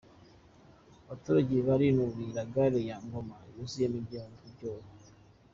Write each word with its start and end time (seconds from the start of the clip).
Abaturage 1.03 1.55
barinubira 1.67 2.39
gare 2.53 2.81
ya 2.89 2.97
Ngoma 3.05 3.37
yuzuyemo 3.55 3.97
ibyobo 4.49 4.89